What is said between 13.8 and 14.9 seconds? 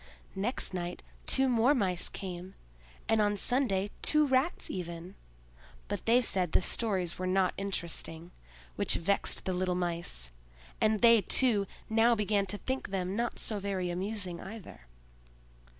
amusing either.